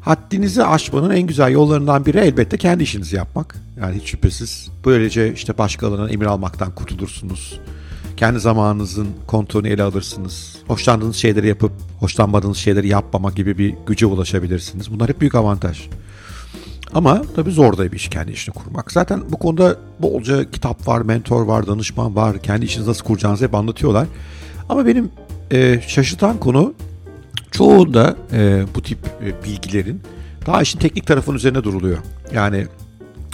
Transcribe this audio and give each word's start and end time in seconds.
Haddinizi 0.00 0.64
aşmanın 0.64 1.10
en 1.10 1.22
güzel 1.22 1.52
yollarından 1.52 2.06
biri 2.06 2.18
elbette 2.18 2.56
kendi 2.56 2.82
işinizi 2.82 3.16
yapmak. 3.16 3.56
Yani 3.80 4.00
hiç 4.00 4.10
şüphesiz. 4.10 4.68
Böylece 4.84 5.34
işte 5.34 5.58
başkalarının 5.58 6.08
emir 6.08 6.26
almaktan 6.26 6.74
kurtulursunuz. 6.74 7.60
Kendi 8.16 8.40
zamanınızın 8.40 9.08
kontrolünü 9.26 9.72
ele 9.72 9.82
alırsınız. 9.82 10.56
Hoşlandığınız 10.66 11.16
şeyleri 11.16 11.48
yapıp 11.48 11.72
hoşlanmadığınız 12.00 12.56
şeyleri 12.56 12.88
yapmama 12.88 13.30
gibi 13.30 13.58
bir 13.58 13.74
güce 13.86 14.06
ulaşabilirsiniz. 14.06 14.92
Bunlar 14.92 15.08
hep 15.08 15.20
büyük 15.20 15.34
avantaj. 15.34 15.88
Ama 16.94 17.22
tabii 17.36 17.50
zor 17.50 17.78
da 17.78 17.92
bir 17.92 17.96
iş 17.96 18.08
kendi 18.08 18.32
işini 18.32 18.54
kurmak. 18.54 18.92
Zaten 18.92 19.22
bu 19.30 19.38
konuda 19.38 19.76
bolca 19.98 20.50
kitap 20.50 20.88
var, 20.88 21.00
mentor 21.00 21.42
var, 21.42 21.66
danışman 21.66 22.16
var. 22.16 22.38
Kendi 22.38 22.64
işinizi 22.64 22.90
nasıl 22.90 23.04
kuracağınızı 23.04 23.44
hep 23.44 23.54
anlatıyorlar. 23.54 24.06
Ama 24.68 24.86
benim 24.86 25.10
e, 25.50 25.80
şaşırtan 25.86 26.38
konu 26.38 26.74
çoğunda 27.50 28.16
e, 28.32 28.64
bu 28.74 28.82
tip 28.82 28.98
e, 29.24 29.44
bilgilerin 29.44 30.02
daha 30.46 30.62
işin 30.62 30.78
teknik 30.78 31.06
tarafın 31.06 31.34
üzerine 31.34 31.64
duruluyor. 31.64 31.98
Yani 32.34 32.66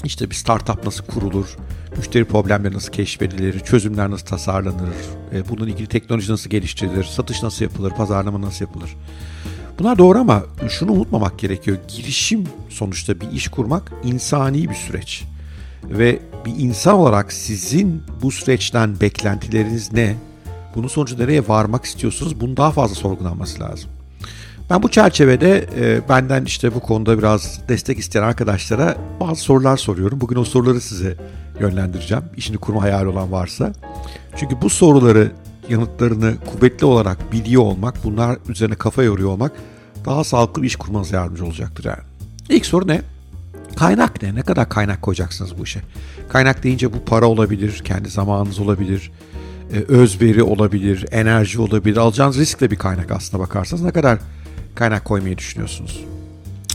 işte 0.04 0.30
bir 0.30 0.34
startup 0.34 0.84
nasıl 0.84 1.04
kurulur, 1.04 1.56
müşteri 1.96 2.24
problemleri 2.24 2.74
nasıl 2.74 2.92
keşfedilir, 2.92 3.60
çözümler 3.60 4.10
nasıl 4.10 4.26
tasarlanır, 4.26 4.94
e, 5.32 5.48
bununla 5.48 5.70
ilgili 5.70 5.86
teknoloji 5.86 6.32
nasıl 6.32 6.50
geliştirilir, 6.50 7.04
satış 7.04 7.42
nasıl 7.42 7.64
yapılır, 7.64 7.90
pazarlama 7.90 8.40
nasıl 8.40 8.64
yapılır. 8.64 8.96
Bunlar 9.78 9.98
doğru 9.98 10.18
ama 10.18 10.42
şunu 10.68 10.92
unutmamak 10.92 11.38
gerekiyor. 11.38 11.76
Girişim 11.88 12.44
sonuçta 12.68 13.20
bir 13.20 13.30
iş 13.30 13.48
kurmak 13.48 13.92
insani 14.04 14.70
bir 14.70 14.74
süreç. 14.74 15.24
Ve 15.84 16.18
bir 16.46 16.52
insan 16.58 16.94
olarak 16.94 17.32
sizin 17.32 18.02
bu 18.22 18.30
süreçten 18.30 19.00
beklentileriniz 19.00 19.92
ne? 19.92 20.14
Bunun 20.74 20.88
sonucu 20.88 21.18
nereye 21.18 21.48
varmak 21.48 21.84
istiyorsunuz? 21.84 22.40
Bunun 22.40 22.56
daha 22.56 22.70
fazla 22.70 22.94
sorgulanması 22.94 23.60
lazım. 23.60 23.90
Ben 24.70 24.82
bu 24.82 24.90
çerçevede 24.90 25.68
e, 25.80 26.08
benden 26.08 26.44
işte 26.44 26.74
bu 26.74 26.80
konuda 26.80 27.18
biraz 27.18 27.60
destek 27.68 27.98
isteyen 27.98 28.22
arkadaşlara 28.22 28.96
bazı 29.20 29.40
sorular 29.40 29.76
soruyorum. 29.76 30.20
Bugün 30.20 30.36
o 30.36 30.44
soruları 30.44 30.80
size 30.80 31.16
yönlendireceğim. 31.60 32.24
İşini 32.36 32.58
kurma 32.58 32.82
hayali 32.82 33.08
olan 33.08 33.32
varsa. 33.32 33.72
Çünkü 34.36 34.62
bu 34.62 34.70
soruları 34.70 35.32
yanıtlarını 35.68 36.34
kuvvetli 36.46 36.86
olarak 36.86 37.32
biliyor 37.32 37.62
olmak, 37.62 38.04
bunlar 38.04 38.38
üzerine 38.48 38.74
kafa 38.74 39.02
yoruyor 39.02 39.30
olmak 39.30 39.52
daha 40.04 40.24
sağlıklı 40.24 40.62
bir 40.62 40.66
iş 40.66 40.76
kurmanıza 40.76 41.16
yardımcı 41.16 41.44
olacaktır 41.44 41.84
yani. 41.84 42.02
İlk 42.48 42.66
soru 42.66 42.86
ne? 42.86 43.02
Kaynak 43.76 44.22
ne? 44.22 44.34
Ne 44.34 44.42
kadar 44.42 44.68
kaynak 44.68 45.02
koyacaksınız 45.02 45.58
bu 45.58 45.64
işe? 45.64 45.80
Kaynak 46.28 46.62
deyince 46.62 46.92
bu 46.92 47.04
para 47.04 47.26
olabilir, 47.26 47.80
kendi 47.84 48.08
zamanınız 48.08 48.58
olabilir, 48.58 49.10
e, 49.72 49.78
özveri 49.88 50.42
olabilir, 50.42 51.06
enerji 51.10 51.60
olabilir. 51.60 51.96
Alacağınız 51.96 52.38
risk 52.38 52.60
de 52.60 52.70
bir 52.70 52.76
kaynak 52.76 53.10
aslında 53.10 53.42
bakarsanız. 53.42 53.82
Ne 53.82 53.92
kadar 53.92 54.18
kaynak 54.76 55.04
koymayı 55.04 55.38
düşünüyorsunuz? 55.38 56.04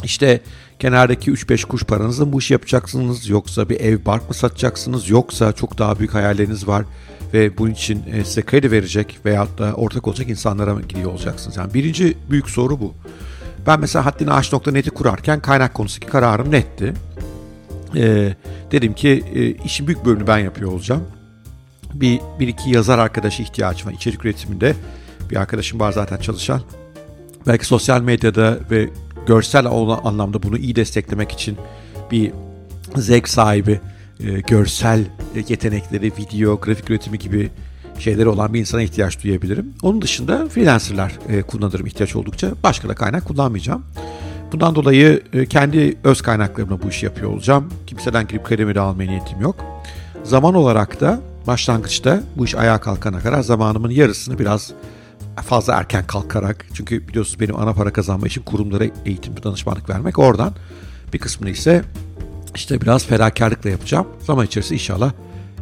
İşte 0.04 0.42
kenardaki 0.80 1.32
3-5 1.32 1.66
kuş 1.66 1.84
paranızla 1.84 2.34
bu 2.34 2.40
işi 2.40 2.54
yapacaksınız. 2.54 3.30
Yoksa 3.30 3.70
bir 3.70 3.80
ev 3.80 4.06
bark 4.06 4.30
mı 4.30 4.36
satacaksınız? 4.36 5.10
Yoksa 5.10 5.54
çok 5.54 5.78
daha 5.78 6.00
büyük 6.00 6.14
hayalleriniz 6.14 6.68
var 6.68 6.86
ve 7.34 7.58
bunun 7.58 7.72
için 7.72 8.04
e, 8.14 8.26
size 8.26 8.42
kredi 8.42 8.72
verecek 8.72 9.20
veyahut 9.26 9.60
da 9.60 9.74
ortak 9.74 10.08
olacak 10.08 10.30
insanlara 10.30 10.74
mı 10.74 10.82
gidiyor 10.82 11.12
olacaksınız? 11.12 11.58
Yani 11.58 11.74
birinci 11.74 12.18
büyük 12.30 12.50
soru 12.50 12.80
bu. 12.80 12.94
Ben 13.68 13.80
mesela 13.80 14.06
haddinaş.net'i 14.06 14.90
kurarken 14.90 15.40
kaynak 15.40 15.74
konusundaki 15.74 16.12
kararım 16.12 16.52
netti. 16.52 16.94
Ee, 17.96 18.36
dedim 18.72 18.94
ki 18.94 19.24
e, 19.36 19.52
işin 19.52 19.88
büyük 19.88 20.06
bölümünü 20.06 20.28
ben 20.28 20.38
yapıyor 20.38 20.72
olacağım. 20.72 21.04
Bir, 21.94 22.20
bir 22.40 22.48
iki 22.48 22.70
yazar 22.70 23.00
arkadaşı 23.00 23.44
ihtiyacım 23.44 23.88
var 23.88 23.94
içerik 23.94 24.26
üretiminde. 24.26 24.76
Bir 25.30 25.36
arkadaşım 25.36 25.80
var 25.80 25.92
zaten 25.92 26.18
çalışan. 26.18 26.62
Belki 27.48 27.66
sosyal 27.66 28.02
medyada 28.02 28.58
ve 28.72 28.90
görsel 29.28 29.66
anlamda 30.04 30.44
bunu 30.44 30.58
iyi 30.58 30.76
desteklemek 30.76 31.32
için 31.32 31.58
bir 32.12 32.32
zevk 32.96 33.30
sahibi, 33.30 33.80
e, 34.20 34.40
görsel 34.40 35.06
yetenekleri, 35.50 36.12
video, 36.18 36.60
grafik 36.60 36.90
üretimi 36.90 37.20
gibi 37.20 37.50
şeyleri 38.00 38.30
olan 38.30 38.54
bir 38.54 38.60
insana 38.60 38.82
ihtiyaç 38.82 39.24
duyabilirim. 39.24 39.74
Onun 39.82 40.02
dışında 40.02 40.48
freelancerlar 40.48 41.20
e, 41.30 41.42
kullanırım 41.42 41.88
ihtiyaç 41.88 42.16
oldukça. 42.16 42.52
Başka 42.64 42.90
da 42.90 42.96
kaynak 42.96 43.26
kullanmayacağım. 43.26 43.84
Bundan 44.52 44.76
dolayı 44.76 45.22
e, 45.34 45.46
kendi 45.46 45.98
öz 46.04 46.22
kaynaklarımla 46.22 46.82
bu 46.82 46.90
işi 46.90 47.06
yapıyor 47.06 47.32
olacağım. 47.32 47.70
Kimseden 47.88 48.28
girip 48.28 48.46
kredi 48.46 48.80
almaya 48.80 49.10
niyetim 49.10 49.42
yok. 49.42 49.56
Zaman 50.24 50.56
olarak 50.56 51.02
da 51.02 51.22
başlangıçta 51.48 52.24
bu 52.38 52.46
iş 52.46 52.56
ayağa 52.56 52.78
kalkana 52.82 53.20
kadar 53.20 53.42
zamanımın 53.42 53.90
yarısını 53.90 54.40
biraz 54.40 54.74
fazla 55.42 55.74
erken 55.74 56.08
kalkarak 56.08 56.66
çünkü 56.74 57.08
biliyorsunuz 57.08 57.40
benim 57.40 57.60
ana 57.60 57.74
para 57.74 57.94
kazanma 57.94 58.28
işim 58.28 58.44
kurumlara 58.44 58.84
eğitim 59.06 59.34
danışmanlık 59.44 59.90
vermek 59.90 60.20
oradan 60.20 60.54
bir 61.14 61.20
kısmını 61.20 61.50
ise 61.50 61.84
işte 62.56 62.82
biraz 62.82 63.06
fedakarlıkla 63.06 63.70
yapacağım. 63.70 64.08
Zaman 64.20 64.46
içerisinde 64.46 64.74
inşallah 64.74 65.12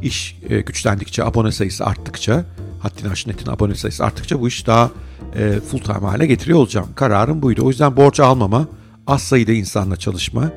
iş 0.02 0.38
e, 0.50 0.62
güçlendikçe, 0.62 1.24
abone 1.24 1.52
sayısı 1.52 1.86
arttıkça, 1.86 2.46
Haddini 2.80 3.12
Aşinet'in 3.12 3.52
abone 3.52 3.76
sayısı 3.76 4.06
arttıkça 4.06 4.40
bu 4.40 4.48
iş 4.48 4.68
daha 4.68 4.92
e, 5.36 5.60
full 5.60 5.80
time 5.80 6.08
hale 6.08 6.26
getiriyor 6.26 6.60
olacağım. 6.60 6.88
Kararım 6.96 7.42
buydu. 7.42 7.66
O 7.66 7.70
yüzden 7.70 7.98
borç 7.98 8.20
almama, 8.20 8.68
az 9.08 9.22
sayıda 9.22 9.52
insanla 9.52 9.96
çalışma, 9.96 10.52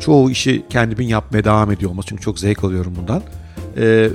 çoğu 0.00 0.30
işi 0.30 0.64
kendimin 0.70 1.06
yapmaya 1.06 1.44
devam 1.44 1.72
ediyor 1.72 1.90
olması 1.90 2.08
çünkü 2.08 2.22
çok 2.22 2.38
zevk 2.38 2.64
alıyorum 2.64 2.94
bundan. 3.00 3.22
E, 3.76 4.10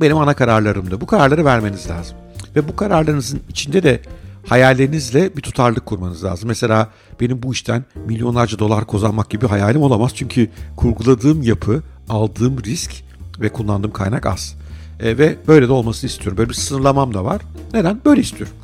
benim 0.00 0.18
ana 0.18 0.34
kararlarımdı. 0.34 1.00
Bu 1.00 1.06
kararları 1.06 1.44
vermeniz 1.44 1.90
lazım. 1.90 2.16
Ve 2.56 2.68
bu 2.68 2.76
kararlarınızın 2.76 3.40
içinde 3.48 3.82
de 3.82 4.00
hayallerinizle 4.46 5.36
bir 5.36 5.42
tutarlılık 5.42 5.86
kurmanız 5.86 6.24
lazım. 6.24 6.48
Mesela 6.48 6.90
benim 7.20 7.42
bu 7.42 7.52
işten 7.52 7.84
milyonlarca 8.06 8.58
dolar 8.58 8.86
kazanmak 8.86 9.30
gibi 9.30 9.46
hayalim 9.46 9.82
olamaz. 9.82 10.12
Çünkü 10.14 10.50
kurguladığım 10.76 11.42
yapı, 11.42 11.82
aldığım 12.08 12.64
risk 12.64 12.92
ve 13.40 13.48
kullandığım 13.48 13.92
kaynak 13.92 14.26
az. 14.26 14.56
E, 15.00 15.18
ve 15.18 15.36
böyle 15.48 15.68
de 15.68 15.72
olmasını 15.72 16.10
istiyorum. 16.10 16.38
Böyle 16.38 16.48
bir 16.48 16.54
sınırlamam 16.54 17.14
da 17.14 17.24
var. 17.24 17.42
Neden? 17.74 18.00
Böyle 18.04 18.20
istiyorum. 18.20 18.56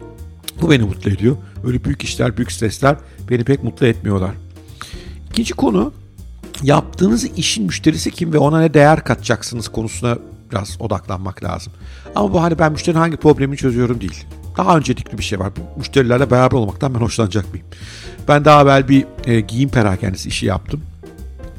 Bu 0.63 0.71
beni 0.71 0.83
mutlu 0.83 1.11
ediyor. 1.11 1.37
Öyle 1.65 1.85
büyük 1.85 2.05
işler, 2.05 2.37
büyük 2.37 2.53
stresler 2.53 2.97
beni 3.31 3.45
pek 3.45 3.65
mutlu 3.65 3.87
etmiyorlar. 3.87 4.31
İkinci 5.31 5.55
konu 5.55 5.93
yaptığınız 6.63 7.25
işin 7.37 7.67
müşterisi 7.67 8.11
kim 8.11 8.33
ve 8.33 8.39
ona 8.39 8.61
ne 8.61 8.75
değer 8.75 9.05
katacaksınız 9.05 9.69
konusuna 9.69 10.19
biraz 10.53 10.77
odaklanmak 10.81 11.45
lazım. 11.45 11.73
Ama 12.15 12.33
bu 12.33 12.43
hani 12.43 12.59
ben 12.59 12.73
müşterinin 12.73 13.01
hangi 13.01 13.17
problemini 13.17 13.57
çözüyorum 13.57 14.01
değil. 14.01 14.25
Daha 14.57 14.77
öncelikli 14.77 15.19
bir 15.19 15.23
şey 15.23 15.39
var. 15.39 15.53
Müşterilerle 15.77 16.31
beraber 16.31 16.57
olmaktan 16.57 16.95
ben 16.95 17.01
hoşlanacak 17.01 17.51
mıyım? 17.51 17.67
Ben 18.29 18.45
daha 18.45 18.63
evvel 18.63 18.89
bir 18.89 19.07
e, 19.25 19.41
giyim 19.41 19.69
perakendesi 19.69 20.29
işi 20.29 20.47
yaptım. 20.47 20.83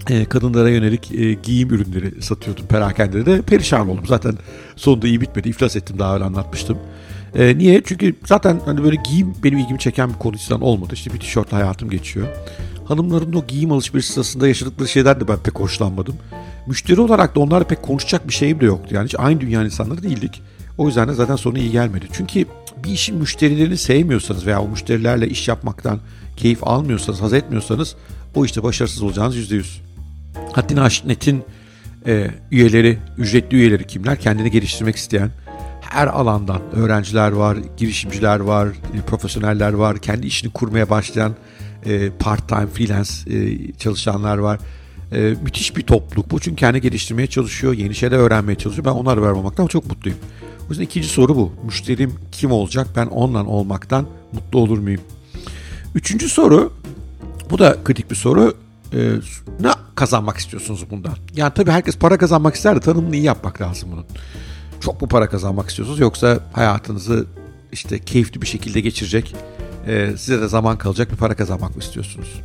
E, 0.09 0.25
kadınlara 0.25 0.69
yönelik 0.69 1.11
e, 1.11 1.33
giyim 1.33 1.69
ürünleri 1.69 2.21
satıyordum 2.21 2.67
perakendede 2.67 3.25
de 3.25 3.41
perişan 3.41 3.89
oldum. 3.89 4.05
Zaten 4.07 4.37
sonunda 4.75 5.07
iyi 5.07 5.21
bitmedi. 5.21 5.49
İflas 5.49 5.75
ettim 5.75 5.99
daha 5.99 6.15
evvel 6.17 6.25
anlatmıştım. 6.25 6.77
E, 7.35 7.57
niye? 7.57 7.81
Çünkü 7.85 8.15
zaten 8.25 8.59
hani 8.65 8.83
böyle 8.83 8.95
giyim 8.95 9.33
benim 9.43 9.57
ilgimi 9.57 9.79
çeken 9.79 10.09
bir 10.09 10.19
konuştan 10.19 10.61
olmadı. 10.61 10.93
İşte 10.93 11.13
bir 11.13 11.19
tişörtle 11.19 11.57
hayatım 11.57 11.89
geçiyor. 11.89 12.27
Hanımların 12.85 13.33
o 13.33 13.47
giyim 13.47 13.71
alışveriş 13.71 14.05
sırasında 14.05 14.47
yaşadıkları 14.47 14.89
şeyler 14.89 15.21
de 15.21 15.27
ben 15.27 15.37
pek 15.37 15.59
hoşlanmadım. 15.59 16.15
Müşteri 16.67 17.01
olarak 17.01 17.35
da 17.35 17.39
onlarla 17.39 17.67
pek 17.67 17.81
konuşacak 17.81 18.27
bir 18.27 18.33
şeyim 18.33 18.59
de 18.59 18.65
yoktu. 18.65 18.95
Yani 18.95 19.05
hiç 19.05 19.15
aynı 19.17 19.41
dünyanın 19.41 19.65
insanları 19.65 20.03
değildik. 20.03 20.41
O 20.77 20.87
yüzden 20.87 21.07
de 21.07 21.13
zaten 21.13 21.35
sonu 21.35 21.57
iyi 21.57 21.71
gelmedi. 21.71 22.05
Çünkü 22.11 22.45
bir 22.83 22.91
işin 22.91 23.17
müşterilerini 23.17 23.77
sevmiyorsanız 23.77 24.45
veya 24.45 24.61
o 24.61 24.67
müşterilerle 24.67 25.27
iş 25.27 25.47
yapmaktan 25.47 25.99
keyif 26.37 26.67
almıyorsanız, 26.67 27.21
haz 27.21 27.33
etmiyorsanız 27.33 27.95
o 28.35 28.45
işte 28.45 28.63
başarısız 28.63 29.01
olacağınız 29.03 29.35
yüzde 29.35 29.55
yüz. 29.55 29.81
Haddini 30.51 30.81
Aşnet'in 30.81 31.43
e, 32.07 32.27
üyeleri, 32.51 32.99
ücretli 33.17 33.57
üyeleri 33.57 33.87
kimler? 33.87 34.19
Kendini 34.19 34.51
geliştirmek 34.51 34.95
isteyen, 34.95 35.31
her 35.93 36.07
alandan 36.07 36.61
öğrenciler 36.73 37.31
var, 37.31 37.57
girişimciler 37.77 38.39
var, 38.39 38.67
e, 38.67 39.01
profesyoneller 39.07 39.73
var, 39.73 39.97
kendi 39.97 40.27
işini 40.27 40.53
kurmaya 40.53 40.89
başlayan 40.89 41.33
e, 41.85 42.09
part-time, 42.09 42.67
freelance 42.67 43.11
e, 43.27 43.71
çalışanlar 43.73 44.37
var. 44.37 44.59
Müthiş 45.43 45.77
bir 45.77 45.81
topluluk 45.81 46.31
bu 46.31 46.39
çünkü 46.39 46.55
kendi 46.55 46.81
geliştirmeye 46.81 47.27
çalışıyor, 47.27 47.73
yeni 47.73 47.95
şeyler 47.95 48.17
öğrenmeye 48.17 48.55
çalışıyor. 48.55 48.85
Ben 48.85 48.91
onları 48.91 49.23
vermemaktan 49.23 49.67
çok 49.67 49.87
mutluyum. 49.87 50.19
O 50.61 50.65
yüzden 50.69 50.83
ikinci 50.83 51.07
soru 51.07 51.35
bu. 51.35 51.51
Müşterim 51.65 52.13
kim 52.31 52.51
olacak? 52.51 52.87
Ben 52.95 53.05
onunla 53.05 53.45
olmaktan 53.45 54.05
mutlu 54.31 54.59
olur 54.59 54.77
muyum? 54.77 55.01
Üçüncü 55.95 56.29
soru, 56.29 56.73
bu 57.49 57.59
da 57.59 57.77
kritik 57.83 58.11
bir 58.11 58.15
soru. 58.15 58.57
Ne 59.59 59.71
kazanmak 59.95 60.37
istiyorsunuz 60.37 60.85
bundan? 60.91 61.13
Yani 61.35 61.53
tabii 61.53 61.71
herkes 61.71 61.97
para 61.97 62.17
kazanmak 62.17 62.55
ister 62.55 62.75
de 62.75 62.79
tanımını 62.79 63.15
iyi 63.15 63.23
yapmak 63.23 63.61
lazım 63.61 63.89
bunun. 63.91 64.05
Çok 64.83 65.01
mu 65.01 65.07
para 65.07 65.29
kazanmak 65.29 65.69
istiyorsunuz 65.69 65.99
yoksa 65.99 66.39
hayatınızı 66.53 67.25
işte 67.71 67.99
keyifli 67.99 68.41
bir 68.41 68.47
şekilde 68.47 68.79
geçirecek, 68.79 69.35
e, 69.87 70.13
size 70.17 70.41
de 70.41 70.47
zaman 70.47 70.77
kalacak 70.77 71.11
bir 71.11 71.17
para 71.17 71.35
kazanmak 71.35 71.75
mı 71.75 71.81
istiyorsunuz? 71.81 72.41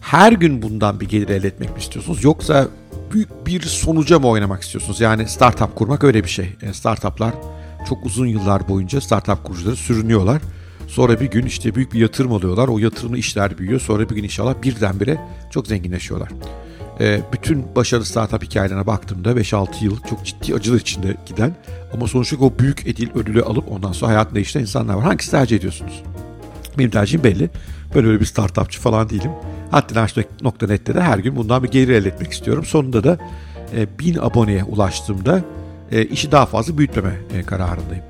Her 0.00 0.32
gün 0.32 0.62
bundan 0.62 1.00
bir 1.00 1.08
gelir 1.08 1.28
elde 1.28 1.48
etmek 1.48 1.76
mi 1.76 1.78
istiyorsunuz? 1.78 2.24
Yoksa 2.24 2.68
büyük 3.12 3.46
bir 3.46 3.60
sonuca 3.60 4.18
mı 4.18 4.28
oynamak 4.28 4.62
istiyorsunuz? 4.62 5.00
Yani 5.00 5.28
startup 5.28 5.76
kurmak 5.76 6.04
öyle 6.04 6.24
bir 6.24 6.28
şey. 6.28 6.56
Yani 6.62 6.74
startuplar 6.74 7.34
çok 7.88 8.06
uzun 8.06 8.26
yıllar 8.26 8.68
boyunca 8.68 9.00
startup 9.00 9.44
kurucuları 9.44 9.76
sürünüyorlar. 9.76 10.42
Sonra 10.88 11.20
bir 11.20 11.30
gün 11.30 11.46
işte 11.46 11.74
büyük 11.74 11.92
bir 11.92 12.00
yatırım 12.00 12.32
alıyorlar. 12.32 12.68
O 12.68 12.78
yatırımlı 12.78 13.18
işler 13.18 13.58
büyüyor. 13.58 13.80
Sonra 13.80 14.10
bir 14.10 14.14
gün 14.14 14.24
inşallah 14.24 14.62
birdenbire 14.62 15.20
çok 15.50 15.66
zenginleşiyorlar. 15.66 16.28
E, 17.00 17.20
bütün 17.32 17.76
başarılı 17.76 18.04
startup 18.04 18.44
hikayelerine 18.44 18.86
baktığımda 18.86 19.32
5-6 19.32 19.84
yıl 19.84 19.96
çok 20.10 20.24
ciddi 20.24 20.54
acılar 20.54 20.76
içinde 20.76 21.16
giden 21.26 21.54
ama 21.94 22.06
sonuçta 22.06 22.36
o 22.36 22.52
büyük 22.58 22.86
edil 22.86 23.08
ödülü 23.14 23.42
alıp 23.42 23.72
ondan 23.72 23.92
sonra 23.92 24.10
hayatını 24.10 24.34
değiştiren 24.34 24.62
insanlar 24.62 24.94
var. 24.94 25.04
Hangisi 25.04 25.30
tercih 25.30 25.56
ediyorsunuz? 25.56 26.02
Benim 26.78 26.90
tercihim 26.90 27.24
belli. 27.24 27.50
Ben 27.94 28.04
öyle 28.04 28.20
bir 28.20 28.24
startupçı 28.24 28.80
falan 28.80 29.10
değilim. 29.10 29.30
Haddinaş.net'te 29.70 30.94
de 30.94 31.00
her 31.00 31.18
gün 31.18 31.36
bundan 31.36 31.62
bir 31.62 31.68
gelir 31.68 31.94
elde 31.94 32.08
etmek 32.08 32.32
istiyorum. 32.32 32.64
Sonunda 32.64 33.04
da 33.04 33.18
e, 33.76 33.98
1000 33.98 34.18
aboneye 34.18 34.64
ulaştığımda 34.64 35.42
e, 35.92 36.04
işi 36.04 36.32
daha 36.32 36.46
fazla 36.46 36.78
büyütmeme 36.78 37.14
e, 37.34 37.42
kararındayım. 37.42 38.04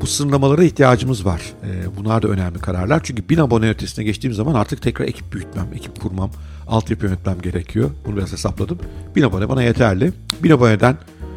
Bu 0.00 0.06
sınırlamalara 0.06 0.64
ihtiyacımız 0.64 1.26
var. 1.26 1.42
E, 1.64 1.96
bunlar 1.96 2.22
da 2.22 2.28
önemli 2.28 2.58
kararlar. 2.58 3.00
Çünkü 3.04 3.28
1000 3.28 3.38
abone 3.38 3.70
ötesine 3.70 4.04
geçtiğim 4.04 4.34
zaman 4.34 4.54
artık 4.54 4.82
tekrar 4.82 5.04
ekip 5.04 5.32
büyütmem, 5.32 5.66
ekip 5.74 6.00
kurmam, 6.00 6.30
altyapı 6.66 7.06
yönetmem 7.06 7.40
gerekiyor. 7.40 7.90
Bunu 8.06 8.16
biraz 8.16 8.32
hesapladım. 8.32 8.78
1000 9.16 9.22
abone 9.22 9.48
bana 9.48 9.62
yeterli. 9.62 10.12
1000 10.42 10.50
aboneden 10.50 10.96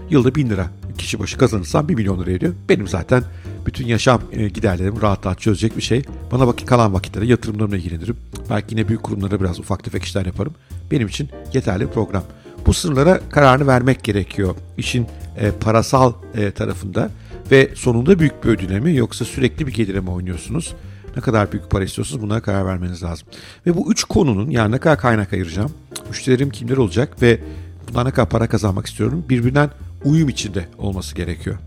yılda 0.09 0.35
1000 0.35 0.49
lira 0.49 0.67
kişi 0.99 1.19
başı 1.19 1.37
kazanırsam 1.37 1.89
1 1.89 1.95
milyon 1.95 2.19
lira 2.19 2.31
ediyor. 2.31 2.53
Benim 2.69 2.87
zaten 2.87 3.23
bütün 3.65 3.87
yaşam 3.87 4.21
e, 4.31 4.49
giderlerimi 4.49 5.01
rahat 5.01 5.25
rahat 5.25 5.39
çözecek 5.39 5.77
bir 5.77 5.81
şey. 5.81 6.03
Bana 6.31 6.47
vakit 6.47 6.67
kalan 6.67 6.93
vakitlerde 6.93 7.25
yatırımlarımla 7.25 7.77
ilgilenirim. 7.77 8.17
Belki 8.49 8.75
yine 8.75 8.87
büyük 8.87 9.03
kurumlara 9.03 9.39
biraz 9.39 9.59
ufak 9.59 9.83
tefek 9.83 10.03
işler 10.03 10.25
yaparım. 10.25 10.53
Benim 10.91 11.07
için 11.07 11.29
yeterli 11.53 11.87
bir 11.87 11.91
program. 11.91 12.23
Bu 12.65 12.73
sınırlara 12.73 13.19
kararını 13.29 13.67
vermek 13.67 14.03
gerekiyor. 14.03 14.55
İşin 14.77 15.07
e, 15.37 15.51
parasal 15.51 16.13
e, 16.35 16.51
tarafında 16.51 17.09
ve 17.51 17.69
sonunda 17.75 18.19
büyük 18.19 18.43
bir 18.43 18.49
ödüle 18.49 18.79
mi 18.79 18.95
yoksa 18.95 19.25
sürekli 19.25 19.67
bir 19.67 19.73
gelire 19.73 19.99
mi 19.99 20.09
oynuyorsunuz? 20.09 20.75
Ne 21.15 21.21
kadar 21.21 21.51
büyük 21.51 21.69
para 21.69 21.83
istiyorsunuz 21.83 22.21
bunlara 22.21 22.41
karar 22.41 22.65
vermeniz 22.65 23.03
lazım. 23.03 23.27
Ve 23.65 23.77
bu 23.77 23.91
üç 23.91 24.03
konunun 24.03 24.49
yani 24.49 24.71
ne 24.71 24.77
kadar 24.77 24.97
kaynak 24.97 25.33
ayıracağım, 25.33 25.71
müşterilerim 26.09 26.49
kimler 26.49 26.77
olacak 26.77 27.21
ve 27.21 27.39
bundan 27.87 28.05
ne 28.05 28.11
kadar 28.11 28.29
para 28.29 28.47
kazanmak 28.47 28.85
istiyorum 28.85 29.25
birbirinden 29.29 29.69
uyum 30.03 30.29
içinde 30.29 30.65
olması 30.77 31.15
gerekiyor. 31.15 31.57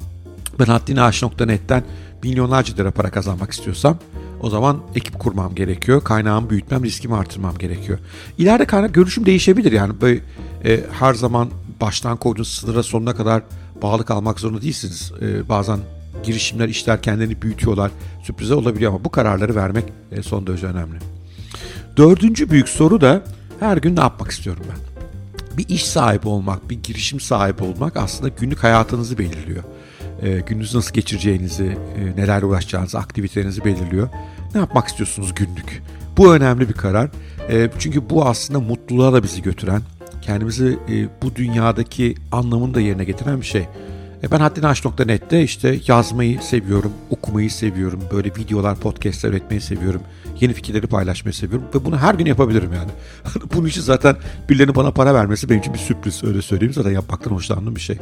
Ben 0.58 0.64
haddinaş.net'ten 0.64 1.84
milyonlarca 2.22 2.76
lira 2.76 2.90
para 2.90 3.10
kazanmak 3.10 3.52
istiyorsam 3.52 3.98
o 4.40 4.50
zaman 4.50 4.80
ekip 4.94 5.18
kurmam 5.18 5.54
gerekiyor. 5.54 6.04
Kaynağımı 6.04 6.50
büyütmem, 6.50 6.84
riskimi 6.84 7.16
artırmam 7.16 7.58
gerekiyor. 7.58 7.98
İleride 8.38 8.64
kaynak 8.64 8.94
görüşüm 8.94 9.26
değişebilir 9.26 9.72
yani 9.72 10.00
böyle 10.00 10.20
e, 10.64 10.80
her 10.92 11.14
zaman 11.14 11.50
baştan 11.80 12.16
koyduğunuz 12.16 12.48
sınıra 12.48 12.82
sonuna 12.82 13.14
kadar 13.14 13.42
bağlı 13.82 14.04
kalmak 14.04 14.40
zorunda 14.40 14.62
değilsiniz. 14.62 15.12
E, 15.22 15.48
bazen 15.48 15.78
girişimler, 16.22 16.68
işler 16.68 17.02
kendini 17.02 17.42
büyütüyorlar. 17.42 17.90
Sürprize 18.22 18.54
olabiliyor 18.54 18.92
ama 18.92 19.04
bu 19.04 19.10
kararları 19.10 19.54
vermek 19.54 19.84
e, 20.12 20.22
son 20.22 20.46
derece 20.46 20.66
önemli. 20.66 20.98
Dördüncü 21.96 22.50
büyük 22.50 22.68
soru 22.68 23.00
da 23.00 23.22
her 23.60 23.76
gün 23.76 23.96
ne 23.96 24.00
yapmak 24.00 24.30
istiyorum 24.30 24.62
ben? 24.70 24.92
Bir 25.58 25.68
iş 25.68 25.86
sahibi 25.86 26.28
olmak, 26.28 26.70
bir 26.70 26.82
girişim 26.82 27.20
sahibi 27.20 27.62
olmak 27.62 27.96
aslında 27.96 28.28
günlük 28.28 28.64
hayatınızı 28.64 29.18
belirliyor. 29.18 29.64
E, 30.22 30.40
gününüzü 30.40 30.76
nasıl 30.78 30.94
geçireceğinizi, 30.94 31.78
e, 31.96 32.16
neler 32.16 32.42
uğraşacağınızı, 32.42 32.98
aktivitelerinizi 32.98 33.64
belirliyor. 33.64 34.08
Ne 34.54 34.60
yapmak 34.60 34.88
istiyorsunuz 34.88 35.34
günlük? 35.34 35.82
Bu 36.16 36.34
önemli 36.34 36.68
bir 36.68 36.74
karar. 36.74 37.10
E, 37.50 37.70
çünkü 37.78 38.10
bu 38.10 38.26
aslında 38.26 38.60
mutluluğa 38.60 39.12
da 39.12 39.22
bizi 39.22 39.42
götüren, 39.42 39.82
kendimizi 40.22 40.78
e, 40.88 41.22
bu 41.22 41.36
dünyadaki 41.36 42.14
anlamını 42.32 42.74
da 42.74 42.80
yerine 42.80 43.04
getiren 43.04 43.40
bir 43.40 43.46
şey. 43.46 43.66
E 44.22 44.30
ben 44.30 44.40
haddinaş.net'te 44.40 45.42
işte 45.42 45.78
yazmayı 45.86 46.42
seviyorum, 46.42 46.92
okumayı 47.10 47.50
seviyorum, 47.50 48.00
böyle 48.12 48.28
videolar, 48.28 48.76
podcastler 48.76 49.30
üretmeyi 49.30 49.60
seviyorum, 49.60 50.02
yeni 50.40 50.52
fikirleri 50.52 50.86
paylaşmayı 50.86 51.34
seviyorum 51.34 51.68
ve 51.74 51.84
bunu 51.84 51.98
her 51.98 52.14
gün 52.14 52.26
yapabilirim 52.26 52.70
yani. 52.72 52.90
Bunun 53.54 53.66
için 53.66 53.80
zaten 53.80 54.16
birilerinin 54.48 54.74
bana 54.74 54.90
para 54.90 55.14
vermesi 55.14 55.48
benim 55.48 55.60
için 55.60 55.74
bir 55.74 55.78
sürpriz 55.78 56.24
öyle 56.24 56.42
söyleyeyim. 56.42 56.74
Zaten 56.74 56.90
yapmaktan 56.90 57.30
hoşlandığım 57.30 57.76
bir 57.76 57.80
şey. 57.80 57.98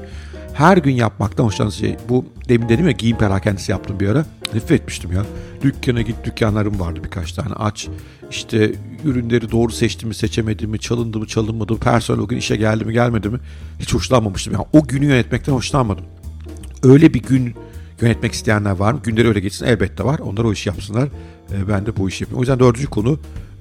Her 0.52 0.76
gün 0.76 0.92
yapmaktan 0.92 1.44
hoşlandığım 1.44 1.72
şey. 1.72 1.96
Bu 2.08 2.24
demin 2.48 2.68
dedim 2.68 2.86
ya 2.86 2.92
giyim 2.92 3.18
perakendisi 3.18 3.72
yaptım 3.72 4.00
bir 4.00 4.08
ara. 4.08 4.24
Nefret 4.54 4.80
etmiştim 4.80 5.12
ya. 5.12 5.22
Dükkana 5.62 6.02
git 6.02 6.16
dükkanlarım 6.24 6.80
vardı 6.80 7.00
birkaç 7.04 7.32
tane 7.32 7.54
aç. 7.54 7.88
İşte 8.30 8.72
ürünleri 9.04 9.50
doğru 9.50 9.72
seçtim 9.72 10.08
mi 10.08 10.14
seçemedim 10.14 10.70
mi 10.70 10.78
çalındı 10.78 11.18
mı 11.18 11.26
çalınmadı 11.26 11.72
mı 11.72 11.78
personel 11.78 12.20
o 12.20 12.28
gün 12.28 12.36
işe 12.36 12.56
geldi 12.56 12.84
mi 12.84 12.92
gelmedi 12.92 13.28
mi 13.28 13.38
hiç 13.78 13.94
hoşlanmamıştım. 13.94 14.52
Yani 14.52 14.66
o 14.72 14.86
günü 14.86 15.06
yönetmekten 15.06 15.52
hoşlanmadım. 15.52 16.04
Öyle 16.82 17.14
bir 17.14 17.22
gün 17.22 17.54
yönetmek 18.00 18.32
isteyenler 18.32 18.70
var 18.70 18.92
mı? 18.92 19.00
Günleri 19.04 19.28
öyle 19.28 19.40
geçsin 19.40 19.66
elbette 19.66 20.04
var. 20.04 20.18
Onlar 20.18 20.44
o 20.44 20.52
işi 20.52 20.68
yapsınlar. 20.68 21.08
E, 21.52 21.68
ben 21.68 21.86
de 21.86 21.96
bu 21.96 22.08
işi 22.08 22.24
yapıyorum. 22.24 22.38
O 22.38 22.42
yüzden 22.42 22.58
dördüncü 22.58 22.86
konu 22.86 23.18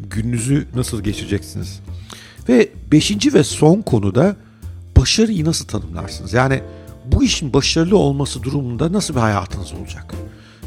gününüzü 0.10 0.68
nasıl 0.76 1.04
geçireceksiniz? 1.04 1.80
Ve 2.50 2.70
beşinci 2.92 3.34
ve 3.34 3.44
son 3.44 3.82
konuda 3.82 4.36
başarıyı 4.98 5.46
nasıl 5.46 5.68
tanımlarsınız? 5.68 6.34
Yani 6.34 6.62
bu 7.06 7.24
işin 7.24 7.54
başarılı 7.54 7.98
olması 7.98 8.44
durumunda 8.44 8.94
nasıl 8.94 9.16
bir 9.16 9.20
hayatınız 9.20 9.74
olacak? 9.74 10.14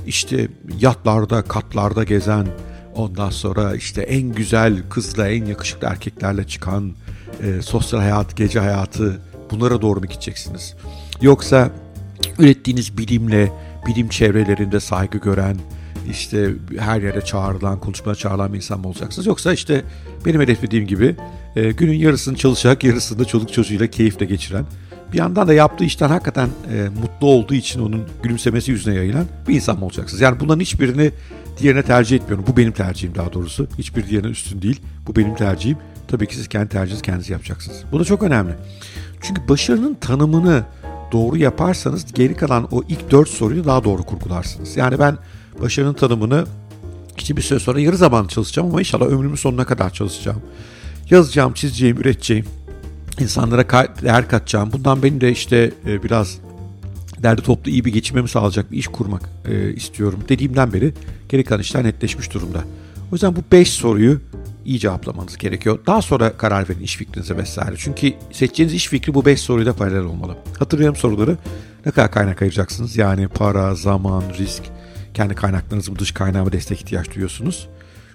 İşte 0.07 0.49
yatlarda, 0.81 1.43
katlarda 1.43 2.05
gezen, 2.05 2.47
ondan 2.95 3.31
sonra 3.31 3.75
işte 3.75 4.03
en 4.03 4.33
güzel 4.33 4.83
kızla, 4.91 5.29
en 5.29 5.45
yakışıklı 5.45 5.87
erkeklerle 5.87 6.47
çıkan 6.47 6.93
e, 7.43 7.63
sosyal 7.63 8.01
hayat, 8.01 8.37
gece 8.37 8.61
hayatı 8.61 9.21
bunlara 9.51 9.83
doğru 9.83 10.01
mu 10.01 10.07
gideceksiniz? 10.07 10.75
Yoksa 11.21 11.71
ürettiğiniz 12.39 12.99
bilimle, 12.99 13.53
bilim 13.87 14.09
çevrelerinde 14.09 14.81
saygı 14.81 15.19
gören, 15.19 15.57
işte 16.11 16.51
her 16.79 17.03
yere 17.03 17.21
çağrılan, 17.21 17.81
konuşmaya 17.81 18.15
çağrılan 18.15 18.53
bir 18.53 18.57
insan 18.57 18.81
mı 18.81 18.89
olacaksınız? 18.89 19.27
Yoksa 19.27 19.53
işte 19.53 19.85
benim 20.27 20.41
hedeflediğim 20.41 20.87
gibi 20.87 21.17
e, 21.57 21.71
günün 21.71 21.97
yarısını 21.97 22.37
çalışarak, 22.37 22.85
yarısını 22.85 23.19
da 23.19 23.25
çoluk 23.25 23.53
çocuğuyla 23.53 23.87
keyifle 23.87 24.27
geçiren, 24.27 24.65
bir 25.13 25.19
yandan 25.19 25.49
da 25.49 25.55
yaptığı 25.55 25.85
işten 25.85 26.09
hakikaten 26.09 26.49
e, 26.73 26.89
mutlu 27.01 27.27
olduğu 27.27 27.55
için 27.55 27.81
onun 27.81 28.05
gülümsemesi 28.23 28.71
yüzüne 28.71 28.95
yayılan 28.95 29.27
bir 29.49 29.55
insan 29.55 29.79
mı 29.79 29.85
olacaksınız? 29.85 30.21
Yani 30.21 30.41
bunların 30.41 30.61
hiçbirini 30.61 31.11
diğerine 31.59 31.83
tercih 31.83 32.17
etmiyorum. 32.17 32.45
Bu 32.49 32.57
benim 32.57 32.73
tercihim 32.73 33.15
daha 33.15 33.33
doğrusu. 33.33 33.69
Hiçbir 33.79 34.07
diğerine 34.07 34.31
üstün 34.31 34.63
değil. 34.63 34.81
Bu 35.07 35.17
benim 35.17 35.35
tercihim. 35.35 35.79
Tabii 36.09 36.27
ki 36.27 36.37
siz 36.37 36.49
kendi 36.49 36.69
tercihinizi 36.69 37.03
kendiniz 37.03 37.31
yapacaksınız. 37.31 37.85
Bu 37.93 38.01
da 38.01 38.05
çok 38.05 38.23
önemli. 38.23 38.53
Çünkü 39.21 39.49
başarının 39.49 39.95
tanımını 39.95 40.63
doğru 41.13 41.37
yaparsanız 41.37 42.13
geri 42.13 42.37
kalan 42.37 42.69
o 42.71 42.83
ilk 42.89 43.11
dört 43.11 43.29
soruyu 43.29 43.65
daha 43.65 43.85
doğru 43.85 44.03
kurgularsınız. 44.03 44.77
Yani 44.77 44.99
ben 44.99 45.19
başarının 45.63 45.95
tanımını 45.95 46.45
işte 47.19 47.37
bir 47.37 47.43
süre 47.43 47.59
sonra 47.59 47.81
yarı 47.81 47.97
zaman 47.97 48.27
çalışacağım 48.27 48.69
ama 48.69 48.81
inşallah 48.81 49.07
ömrümün 49.07 49.37
sonuna 49.37 49.65
kadar 49.65 49.91
çalışacağım. 49.91 50.43
Yazacağım, 51.11 51.53
çizeceğim, 51.53 51.97
üreteceğim. 52.01 52.47
İnsanlara 53.21 53.69
değer 54.03 54.29
katacağım. 54.29 54.73
Bundan 54.73 55.03
benim 55.03 55.21
de 55.21 55.33
işte 55.33 55.71
e, 55.87 56.03
biraz 56.03 56.39
derdi 57.23 57.43
toplu 57.43 57.71
iyi 57.71 57.85
bir 57.85 57.93
geçimimi 57.93 58.29
sağlayacak 58.29 58.73
bir 58.73 58.79
iş 58.79 58.87
kurmak 58.87 59.23
e, 59.49 59.73
istiyorum 59.73 60.21
dediğimden 60.29 60.73
beri 60.73 60.95
geri 61.29 61.45
kalan 61.45 61.61
işler 61.61 61.85
netleşmiş 61.85 62.35
durumda. 62.35 62.65
O 63.13 63.15
yüzden 63.15 63.37
bu 63.37 63.41
5 63.53 63.71
soruyu 63.71 64.21
iyi 64.65 64.79
cevaplamanız 64.79 65.39
gerekiyor. 65.39 65.79
Daha 65.87 66.03
sonra 66.03 66.37
karar 66.37 66.69
verin 66.69 66.81
iş 66.81 66.97
fikrinize 66.97 67.37
vesaire. 67.37 67.75
Çünkü 67.79 68.13
seçeceğiniz 68.33 68.75
iş 68.75 68.89
fikri 68.89 69.15
bu 69.15 69.25
5 69.25 69.41
soruyla 69.41 69.73
paralel 69.73 70.03
olmalı. 70.03 70.37
Hatırlayalım 70.59 70.97
soruları. 70.97 71.39
Ne 71.87 71.93
kadar 71.93 72.11
kaynak 72.11 72.43
ayıracaksınız? 72.43 72.97
Yani 72.97 73.29
para, 73.29 73.75
zaman, 73.75 74.23
risk, 74.39 74.63
kendi 75.15 75.35
kaynaklarınız 75.35 75.89
mı, 75.89 75.99
dış 75.99 76.13
kaynağı 76.13 76.53
destek 76.53 76.81
ihtiyaç 76.81 77.11
duyuyorsunuz? 77.11 77.69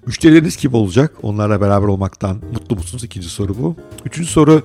Müşterileriniz 0.08 0.56
kim 0.56 0.74
olacak? 0.74 1.12
Onlarla 1.22 1.60
beraber 1.60 1.86
olmaktan 1.86 2.36
mutlu 2.52 2.76
musunuz? 2.76 3.04
İkinci 3.04 3.28
soru 3.28 3.58
bu. 3.58 3.76
Üçüncü 4.04 4.28
soru 4.28 4.62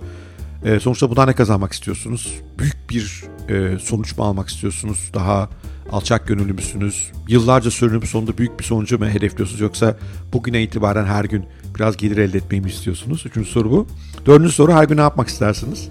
e, 0.65 0.79
sonuçta 0.79 1.09
bundan 1.09 1.27
ne 1.27 1.33
kazanmak 1.33 1.71
istiyorsunuz? 1.71 2.33
Büyük 2.59 2.89
bir 2.89 3.23
e, 3.49 3.79
sonuç 3.79 4.17
mu 4.17 4.23
almak 4.23 4.49
istiyorsunuz? 4.49 5.11
Daha 5.13 5.49
alçak 5.91 6.27
gönüllü 6.27 6.53
müsünüz? 6.53 7.11
Yıllarca 7.27 7.71
sürünüp 7.71 8.07
sonunda 8.07 8.37
büyük 8.37 8.59
bir 8.59 8.63
sonucu 8.63 8.99
mu 8.99 9.05
hedefliyorsunuz? 9.05 9.61
Yoksa 9.61 9.97
bugüne 10.33 10.63
itibaren 10.63 11.05
her 11.05 11.25
gün 11.25 11.45
biraz 11.75 11.97
gelir 11.97 12.17
elde 12.17 12.37
etmeyi 12.37 12.61
mi 12.61 12.69
istiyorsunuz? 12.69 13.23
Üçüncü 13.25 13.49
soru 13.49 13.71
bu. 13.71 13.87
Dördüncü 14.25 14.51
soru 14.51 14.73
her 14.73 14.83
gün 14.83 14.97
ne 14.97 15.01
yapmak 15.01 15.27
istersiniz? 15.27 15.89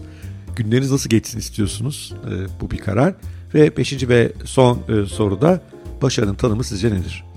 Günleriniz 0.56 0.90
nasıl 0.90 1.10
geçsin 1.10 1.38
istiyorsunuz? 1.38 2.14
E, 2.26 2.60
bu 2.60 2.70
bir 2.70 2.78
karar. 2.78 3.14
Ve 3.54 3.76
beşinci 3.76 4.08
ve 4.08 4.32
son 4.44 4.78
e, 4.88 5.06
soruda 5.06 5.60
başarının 6.02 6.34
tanımı 6.34 6.64
sizce 6.64 6.90
nedir? 6.90 7.31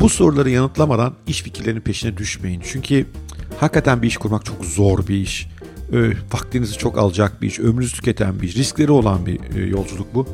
Bu 0.00 0.08
soruları 0.08 0.50
yanıtlamadan 0.50 1.14
iş 1.26 1.42
fikirlerinin 1.42 1.80
peşine 1.80 2.16
düşmeyin. 2.16 2.62
Çünkü 2.64 3.06
hakikaten 3.60 4.02
bir 4.02 4.06
iş 4.06 4.16
kurmak 4.16 4.44
çok 4.44 4.64
zor 4.64 5.06
bir 5.06 5.14
iş. 5.14 5.48
E, 5.92 6.10
vaktinizi 6.32 6.78
çok 6.78 6.98
alacak 6.98 7.42
bir 7.42 7.46
iş, 7.46 7.60
ömrünüzü 7.60 7.96
tüketen 7.96 8.40
bir 8.40 8.48
iş, 8.48 8.56
riskleri 8.56 8.92
olan 8.92 9.26
bir 9.26 9.40
e, 9.56 9.66
yolculuk 9.66 10.14
bu. 10.14 10.26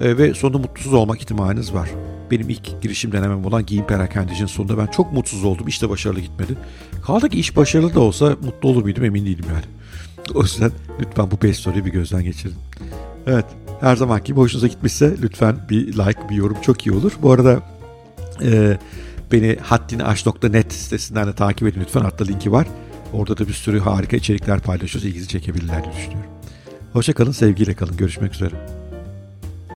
E, 0.00 0.18
ve 0.18 0.34
sonunda 0.34 0.58
mutsuz 0.58 0.92
olmak 0.92 1.20
ihtimaliniz 1.20 1.74
var. 1.74 1.90
Benim 2.30 2.48
ilk 2.48 2.82
girişim 2.82 3.12
denemem 3.12 3.46
olan 3.46 3.66
giyim 3.66 3.86
perakendicinin 3.86 4.46
sonunda 4.46 4.78
ben 4.78 4.86
çok 4.86 5.12
mutsuz 5.12 5.44
oldum. 5.44 5.68
İşte 5.68 5.90
başarılı 5.90 6.20
gitmedi. 6.20 6.56
Kaldı 7.06 7.28
ki 7.28 7.38
iş 7.38 7.56
başarılı 7.56 7.94
da 7.94 8.00
olsa 8.00 8.36
mutlu 8.44 8.68
olur 8.68 8.82
muydum 8.82 9.04
emin 9.04 9.26
değilim 9.26 9.44
yani. 9.48 9.64
O 10.34 10.42
yüzden 10.42 10.70
lütfen 11.00 11.30
bu 11.30 11.42
5 11.42 11.56
soruyu 11.56 11.84
bir 11.84 11.90
gözden 11.90 12.24
geçirin. 12.24 12.54
Evet 13.26 13.44
her 13.80 13.96
zamanki 13.96 14.26
gibi 14.26 14.40
hoşunuza 14.40 14.66
gitmişse 14.66 15.16
lütfen 15.22 15.56
bir 15.70 15.86
like 15.92 16.28
bir 16.30 16.34
yorum 16.34 16.56
çok 16.62 16.86
iyi 16.86 16.92
olur. 16.92 17.12
Bu 17.22 17.32
arada 17.32 17.62
e, 18.44 18.78
beni 19.32 19.56
haddiniaş.net 19.62 20.72
sitesinden 20.72 21.26
de 21.28 21.32
takip 21.32 21.68
edin 21.68 21.80
lütfen. 21.80 22.00
Altta 22.00 22.24
linki 22.24 22.52
var. 22.52 22.66
Orada 23.12 23.38
da 23.38 23.48
bir 23.48 23.52
sürü 23.52 23.80
harika 23.80 24.16
içerikler 24.16 24.60
paylaşıyoruz. 24.60 25.08
İlginizi 25.08 25.28
çekebilirler 25.28 25.84
diye 25.84 25.94
düşünüyorum. 25.94 26.30
Hoşçakalın, 26.92 27.32
sevgiyle 27.32 27.74
kalın. 27.74 27.96
Görüşmek 27.96 28.34
üzere. 28.34 28.81